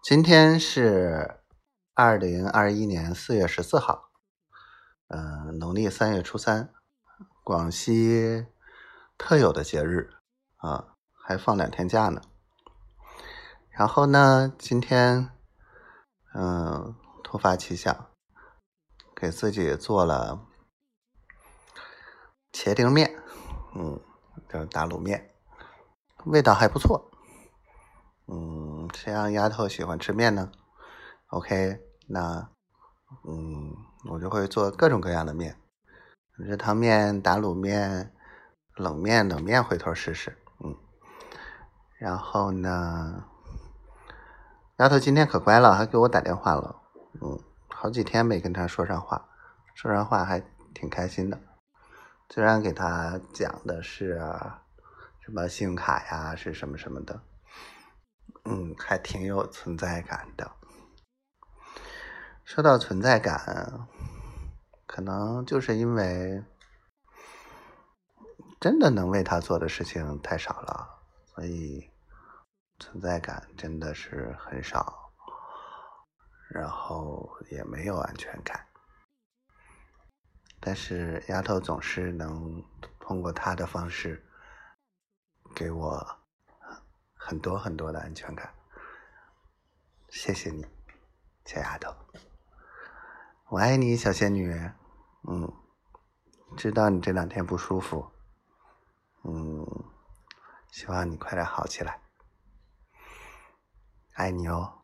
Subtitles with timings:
[0.00, 1.40] 今天是
[1.92, 4.10] 二零二一年四月十四号，
[5.08, 6.72] 嗯、农历三月初三，
[7.42, 8.46] 广西
[9.18, 10.14] 特有的节日
[10.58, 12.22] 啊，还放两天假呢。
[13.70, 15.30] 然后呢，今天
[16.32, 16.94] 嗯、
[17.24, 18.06] 突发奇想，
[19.14, 20.46] 给自己做了
[22.52, 23.20] 茄丁面，
[23.74, 24.00] 嗯，
[24.48, 25.34] 就是打卤面，
[26.24, 27.10] 味道还不错。
[28.94, 30.50] 谁让丫头喜欢吃面呢
[31.28, 32.48] ？OK，那
[33.26, 33.74] 嗯，
[34.10, 35.56] 我就会做各种各样的面，
[36.36, 38.12] 热汤面、打卤面、
[38.74, 40.36] 冷面、冷面，回头试试。
[40.64, 40.76] 嗯，
[41.98, 43.24] 然后呢，
[44.76, 46.76] 丫头今天可乖了，还给我打电话了。
[47.20, 49.28] 嗯，好几天没跟她说上话，
[49.74, 50.42] 说上话还
[50.74, 51.40] 挺开心的。
[52.30, 54.18] 虽然给她讲的是
[55.20, 57.20] 什么信用卡呀，是什么什么的。
[58.44, 60.50] 嗯，还挺有存在感的。
[62.44, 63.88] 说到存在感，
[64.86, 66.42] 可能就是因为
[68.58, 71.90] 真的能为他做的事情太少了，所以
[72.78, 75.12] 存在感真的是很少，
[76.48, 78.66] 然后也没有安全感。
[80.58, 82.64] 但是丫头总是能
[82.98, 84.26] 通过她的方式
[85.54, 86.18] 给我
[87.28, 88.54] 很多很多的安全感，
[90.08, 90.64] 谢谢你，
[91.44, 91.94] 小丫头，
[93.50, 94.50] 我爱你，小仙女。
[95.28, 95.52] 嗯，
[96.56, 98.10] 知道你这两天不舒服，
[99.24, 99.62] 嗯，
[100.70, 102.00] 希望你快点好起来，
[104.14, 104.77] 爱你哦。